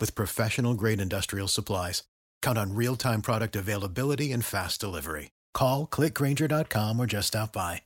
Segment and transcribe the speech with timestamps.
[0.00, 2.04] with professional grade industrial supplies.
[2.40, 5.32] Count on real time product availability and fast delivery.
[5.52, 7.82] Call clickgrainger.com or just stop by.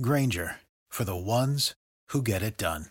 [0.00, 0.56] Grainger
[0.90, 1.74] for the ones
[2.10, 2.86] who get it done.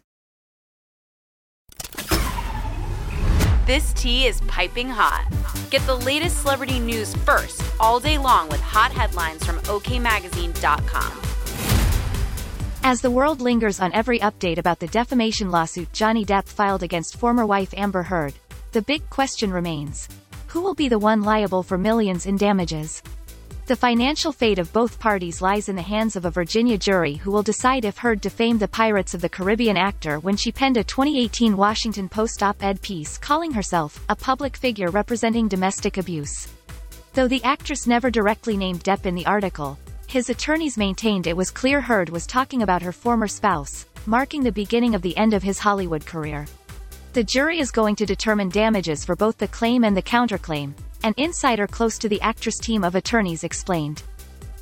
[3.66, 5.28] This tea is piping hot.
[5.70, 11.12] Get the latest celebrity news first all day long with hot headlines from OKMagazine.com.
[12.81, 17.17] As the world lingers on every update about the defamation lawsuit Johnny Depp filed against
[17.17, 18.34] former wife Amber Heard,
[18.72, 20.08] the big question remains.
[20.48, 23.02] Who will be the one liable for millions in damages?
[23.66, 27.31] The financial fate of both parties lies in the hands of a Virginia jury who
[27.31, 30.84] will decide if Heard defamed the Pirates of the Caribbean actor when she penned a
[30.84, 36.47] 2018 Washington Post op-ed piece calling herself a public figure representing domestic abuse.
[37.14, 41.52] Though the actress never directly named Depp in the article, his attorneys maintained it was
[41.52, 45.44] clear Heard was talking about her former spouse, marking the beginning of the end of
[45.44, 46.47] his Hollywood career.
[47.14, 51.16] The jury is going to determine damages for both the claim and the counterclaim, an
[51.18, 54.03] insider close to the actress team of attorneys explained.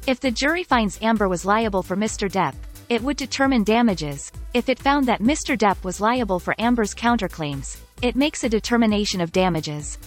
[0.07, 2.31] If the jury finds Amber was liable for Mr.
[2.31, 2.55] Depp,
[2.87, 4.31] it would determine damages.
[4.53, 5.57] If it found that Mr.
[5.57, 9.97] Depp was liable for Amber's counterclaims, it makes a determination of damages.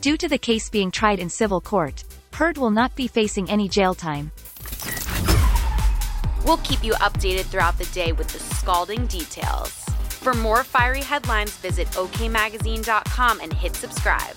[0.00, 2.04] Due to the case being tried in civil court,
[2.42, 4.32] Heard will not be facing any jail time.
[6.44, 9.81] We'll keep you updated throughout the day with the scalding details.
[10.22, 14.36] For more fiery headlines, visit okmagazine.com and hit subscribe.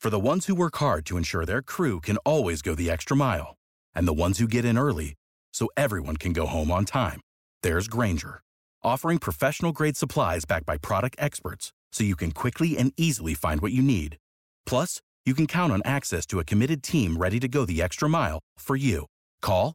[0.00, 3.16] For the ones who work hard to ensure their crew can always go the extra
[3.16, 3.54] mile,
[3.94, 5.14] and the ones who get in early
[5.52, 7.20] so everyone can go home on time,
[7.62, 8.40] there's Grainger,
[8.82, 13.60] offering professional grade supplies backed by product experts so you can quickly and easily find
[13.60, 14.16] what you need.
[14.64, 18.08] Plus, you can count on access to a committed team ready to go the extra
[18.08, 19.06] mile for you.
[19.40, 19.74] Call